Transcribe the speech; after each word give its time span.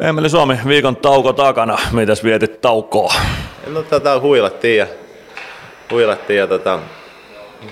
Emeli 0.00 0.30
Suomi, 0.30 0.58
viikon 0.68 0.96
tauko 0.96 1.32
takana. 1.32 1.78
Mitäs 1.92 2.24
vietit 2.24 2.60
taukoa? 2.60 3.14
No 3.66 3.82
tota, 3.82 4.20
huilattiin 4.20 4.78
ja, 4.78 4.86
huilattiin 5.90 6.38
ja 6.38 6.46
tota, 6.46 6.78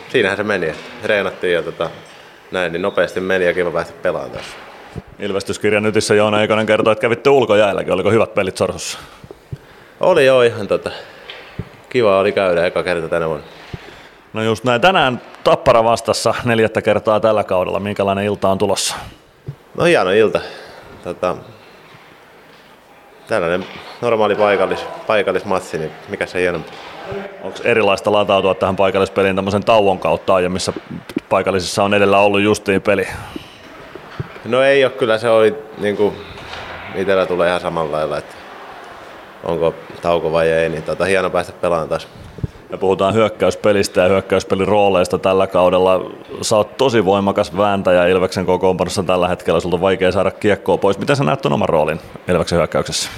siinähän 0.09 0.37
se 0.37 0.43
meni. 0.43 0.75
Reenattiin 1.05 1.53
ja 1.53 1.63
tota, 1.63 1.91
näin, 2.51 2.73
niin 2.73 2.83
nopeasti 2.83 3.21
meni 3.21 3.45
ja 3.45 3.55
kiva 3.55 3.71
päästä 3.71 3.93
pelaamaan 4.03 4.31
tässä. 4.31 4.57
Ilvestyskirjan 5.19 5.83
nytissä 5.83 6.15
Joona 6.15 6.41
Eikonen 6.41 6.67
kertoi, 6.67 6.93
että 6.93 7.03
kävitte 7.03 7.31
ulkojäälläkin. 7.31 7.93
Oliko 7.93 8.11
hyvät 8.11 8.35
pelit 8.35 8.57
Sorsussa? 8.57 8.99
Oli 10.01 10.27
jo 10.27 10.43
ihan 10.43 10.69
tota, 10.69 10.91
kiva 11.89 12.19
oli 12.19 12.33
käydä 12.33 12.67
eka 12.67 12.83
kerta 12.83 13.09
tänä 13.09 13.29
vuonna. 13.29 13.47
No 14.33 14.43
just 14.43 14.65
näin. 14.65 14.81
Tänään 14.81 15.21
Tappara 15.45 15.85
vastassa 15.85 16.35
neljättä 16.45 16.83
kertaa 16.83 17.21
tällä 17.21 17.45
kaudella. 17.45 17.81
Minkälainen 17.81 18.25
ilta 18.25 18.49
on 18.49 18.59
tulossa? 18.59 18.97
No 19.79 19.85
hieno 19.85 20.11
ilta. 20.11 20.41
Tota, 21.05 21.37
tällainen 23.29 23.65
normaali 24.01 24.35
paikallis, 24.35 24.87
paikallismatsi, 25.07 25.79
niin 25.79 25.91
mikä 26.09 26.27
se 26.27 26.41
hienompi. 26.41 26.71
Onko 27.43 27.59
erilaista 27.65 28.13
latautua 28.13 28.55
tähän 28.55 28.77
paikallispeliin 28.77 29.37
tämmöisen 29.37 29.65
tauon 29.65 29.99
kautta 29.99 30.35
aiemmissa 30.35 30.73
paikallisissa 31.29 31.85
on 31.85 31.95
edellä 31.95 32.19
ollut 32.19 32.41
justiin 32.41 32.83
peli? 32.83 33.09
No 34.45 34.63
ei 34.63 34.85
ole, 34.85 34.93
kyllä 34.93 35.19
se 35.19 35.31
oli 35.31 35.55
niin 35.79 35.97
kuin 35.97 36.15
itsellä 36.95 37.27
tulee 37.27 37.49
ihan 37.49 37.61
samalla 37.61 37.97
lailla, 37.97 38.19
että 38.19 38.35
onko 39.45 39.75
tauko 40.03 40.33
vai 40.33 40.49
ei, 40.49 40.69
niin 40.69 40.83
tota, 40.83 41.05
hieno 41.05 41.31
päästä 41.31 41.53
pelaamaan 41.53 41.89
taas. 41.89 42.09
Me 42.73 42.79
puhutaan 42.79 43.15
hyökkäyspelistä 43.15 44.01
ja 44.01 44.09
hyökkäyspelin 44.09 44.69
rooleista 44.69 45.19
tällä 45.19 45.47
kaudella. 45.47 46.11
Sä 46.43 46.57
oot 46.57 46.77
tosi 46.77 47.05
voimakas 47.05 47.57
vääntäjä 47.57 48.07
Ilveksen 48.07 48.47
kokoonpanossa 48.47 49.03
tällä 49.03 49.29
hetkellä. 49.29 49.61
Sulta 49.61 49.77
on 49.77 49.81
vaikea 49.81 50.13
saada 50.13 50.31
kiekkoa 50.31 50.79
pois. 50.79 50.99
Miten 50.99 51.17
sä 51.17 51.25
näet 51.25 51.41
ton 51.41 51.53
oman 51.53 51.69
roolin 51.69 52.01
Ilveksen 52.29 52.59
hyökkäyksessä? 52.59 53.11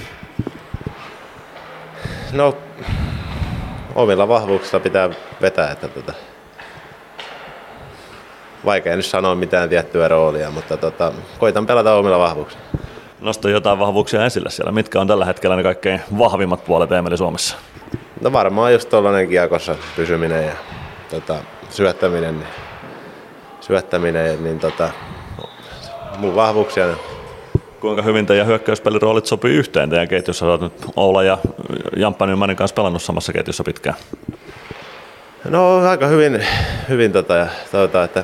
No, 2.33 2.57
omilla 3.95 4.27
vahvuuksilla 4.27 4.79
pitää 4.79 5.09
vetää, 5.41 5.71
että 5.71 5.87
tota, 5.87 6.13
vaikea 8.65 8.95
nyt 8.95 9.05
sanoa 9.05 9.35
mitään 9.35 9.69
tiettyä 9.69 10.07
roolia, 10.07 10.51
mutta 10.51 10.77
tota, 10.77 11.11
koitan 11.37 11.65
pelata 11.65 11.95
omilla 11.95 12.19
vahvuuksilla. 12.19 12.63
Nosta 13.21 13.49
jotain 13.49 13.79
vahvuuksia 13.79 14.25
esille 14.25 14.49
siellä. 14.49 14.71
Mitkä 14.71 15.01
on 15.01 15.07
tällä 15.07 15.25
hetkellä 15.25 15.55
ne 15.55 15.63
kaikkein 15.63 16.01
vahvimmat 16.17 16.65
puolet 16.65 16.91
Emeli 16.91 17.17
Suomessa? 17.17 17.57
No 18.21 18.33
varmaan 18.33 18.73
just 18.73 18.89
tuollainen 18.89 19.29
kiekossa 19.29 19.75
pysyminen 19.95 20.45
ja 20.45 20.53
tota, 21.09 21.35
syöttäminen, 21.69 22.39
niin, 22.39 22.47
syöttäminen, 23.61 24.43
niin 24.43 24.59
tota, 24.59 24.89
mun 26.17 26.35
vahvuuksia. 26.35 26.87
Kuinka 27.79 28.01
hyvin 28.01 28.25
teidän 28.25 28.47
hyökkäyspelin 28.47 29.01
roolit 29.01 29.25
sopii 29.25 29.55
yhteen 29.55 29.89
teidän 29.89 30.07
ketjussa? 30.07 30.45
Olet 30.45 30.61
nyt 30.61 30.85
Oula 30.95 31.23
ja 31.23 31.37
Jamppa 31.95 32.25
Nymanin 32.25 32.57
kanssa 32.57 32.75
pelannut 32.75 33.01
samassa 33.01 33.33
ketjussa 33.33 33.63
pitkään. 33.63 33.95
No 35.49 35.89
aika 35.89 36.07
hyvin, 36.07 36.45
hyvin 36.89 37.11
tota, 37.11 37.35
ja 37.35 37.47
toivotaan, 37.71 38.05
että 38.05 38.23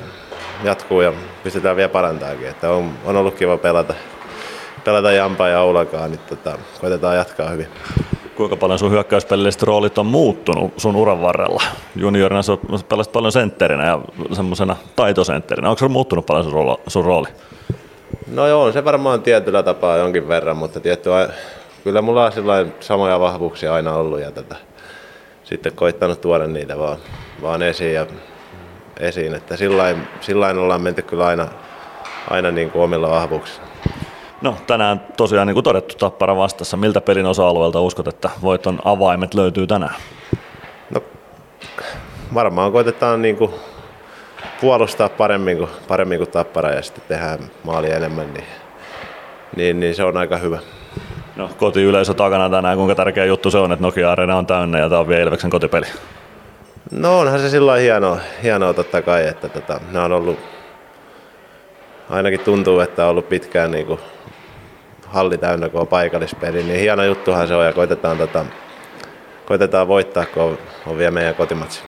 jatkuu 0.64 1.00
ja 1.00 1.12
pystytään 1.42 1.76
vielä 1.76 1.88
parantaakin. 1.88 2.48
Että 2.48 2.70
on, 2.70 2.92
on 3.04 3.16
ollut 3.16 3.34
kiva 3.34 3.56
pelata, 3.56 3.94
pelata 4.84 5.12
Jampa 5.12 5.48
ja 5.48 5.60
Oulakaan, 5.60 6.10
niin 6.10 6.20
tota, 6.28 6.58
koitetaan 6.80 7.16
jatkaa 7.16 7.48
hyvin 7.48 7.68
kuinka 8.42 8.56
paljon 8.56 8.78
sun 8.78 8.90
hyökkäyspelilliset 8.90 9.62
roolit 9.62 9.98
on 9.98 10.06
muuttunut 10.06 10.72
sun 10.76 10.96
uran 10.96 11.22
varrella? 11.22 11.62
Juniorina 11.96 12.42
sä 12.42 12.52
pelasit 12.88 13.12
paljon 13.12 13.32
sentterinä 13.32 13.86
ja 13.86 14.00
semmoisena 14.32 14.76
taitosentterinä. 14.96 15.68
Onko 15.68 15.78
se 15.78 15.88
muuttunut 15.88 16.26
paljon 16.26 16.44
sun, 16.44 16.76
sun 16.86 17.04
rooli? 17.04 17.28
No 18.26 18.46
joo, 18.46 18.72
se 18.72 18.84
varmaan 18.84 19.22
tietyllä 19.22 19.62
tapaa 19.62 19.96
jonkin 19.96 20.28
verran, 20.28 20.56
mutta 20.56 20.80
tietty, 20.80 21.10
kyllä 21.84 22.02
mulla 22.02 22.24
on 22.24 22.32
samoja 22.80 23.20
vahvuuksia 23.20 23.74
aina 23.74 23.94
ollut 23.94 24.20
ja 24.20 24.30
tätä, 24.30 24.56
sitten 25.44 25.72
koittanut 25.72 26.20
tuoda 26.20 26.46
niitä 26.46 26.78
vaan, 26.78 26.98
vaan 27.42 27.62
esiin, 27.62 27.94
ja, 27.94 28.06
esiin. 29.00 29.34
että 29.34 29.56
sillä 30.20 30.48
ollaan 30.60 30.82
menty 30.82 31.02
kyllä 31.02 31.26
aina, 31.26 31.48
aina 32.30 32.50
niin 32.50 32.70
kuin 32.70 32.82
omilla 32.82 33.10
vahvuuksilla. 33.10 33.71
No 34.42 34.56
tänään 34.66 35.00
tosiaan 35.16 35.46
niin 35.46 35.54
kuin 35.54 35.64
todettu 35.64 35.94
Tappara 35.94 36.36
vastassa. 36.36 36.76
Miltä 36.76 37.00
pelin 37.00 37.26
osa-alueelta 37.26 37.80
uskot, 37.80 38.08
että 38.08 38.30
voiton 38.42 38.78
avaimet 38.84 39.34
löytyy 39.34 39.66
tänään? 39.66 39.94
No 40.90 41.02
varmaan 42.34 42.72
koitetaan 42.72 43.22
niin 43.22 43.36
kuin 43.36 43.50
puolustaa 44.60 45.08
paremmin 45.08 45.58
kuin, 45.58 45.70
paremmin 45.88 46.18
kuin 46.18 46.30
Tappara 46.30 46.70
ja 46.70 46.82
sitten 46.82 47.04
tehdään 47.08 47.38
maali 47.64 47.90
enemmän, 47.90 48.34
niin, 48.34 48.46
niin, 49.56 49.80
niin 49.80 49.94
se 49.94 50.04
on 50.04 50.16
aika 50.16 50.36
hyvä. 50.36 50.58
No 51.36 51.50
kotiyleisö 51.58 52.14
takana 52.14 52.50
tänään, 52.50 52.76
kuinka 52.76 52.94
tärkeä 52.94 53.24
juttu 53.24 53.50
se 53.50 53.58
on, 53.58 53.72
että 53.72 53.82
Nokia-areena 53.82 54.36
on 54.36 54.46
täynnä 54.46 54.78
ja 54.78 54.88
tämä 54.88 55.00
on 55.00 55.08
vielä 55.08 55.22
Ilveksen 55.22 55.50
kotipeli? 55.50 55.86
No 56.90 57.18
onhan 57.18 57.40
se 57.40 57.50
sillä 57.50 57.76
hienoa, 57.76 58.18
hienoa 58.42 58.74
totta 58.74 59.02
kai, 59.02 59.26
että 59.26 59.48
tota, 59.48 59.80
nämä 59.92 60.04
on 60.04 60.12
ollut, 60.12 60.38
ainakin 62.10 62.40
tuntuu, 62.40 62.80
että 62.80 63.04
on 63.04 63.10
ollut 63.10 63.28
pitkään 63.28 63.70
niin 63.70 63.86
kuin 63.86 64.00
halli 65.12 65.38
täynnä, 65.38 65.68
kun 65.68 65.80
on 65.80 65.86
paikallispeli, 65.86 66.62
niin 66.62 66.80
hieno 66.80 67.04
juttuhan 67.04 67.48
se 67.48 67.54
on 67.54 67.64
ja 67.64 67.72
koitetaan, 67.72 68.18
tota, 68.18 68.44
koitetaan 69.46 69.88
voittaa, 69.88 70.24
kun 70.26 70.42
on, 70.42 70.58
on 70.86 70.98
vielä 70.98 71.10
meidän 71.10 71.34
kotimatsi. 71.34 71.80